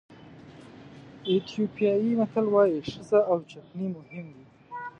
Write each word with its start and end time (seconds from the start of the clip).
ایتیوپیایي 1.29 2.11
متل 2.19 2.45
وایي 2.53 2.79
ښځه 2.91 3.19
او 3.31 3.37
چکنۍ 3.49 3.87
مهم 3.97 4.25
دي. 4.35 4.45